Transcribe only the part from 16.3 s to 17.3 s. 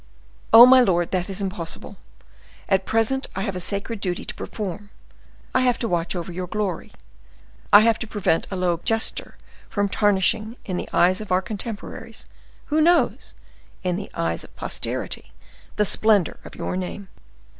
of your name."